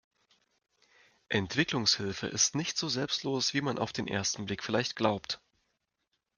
Entwicklungshilfe 1.29 2.25
ist 2.25 2.55
nicht 2.55 2.75
so 2.75 2.89
selbstlos, 2.89 3.53
wie 3.53 3.61
man 3.61 3.77
auf 3.77 3.93
den 3.93 4.07
ersten 4.07 4.45
Blick 4.47 4.63
vielleicht 4.63 4.95
glaubt. 4.95 5.39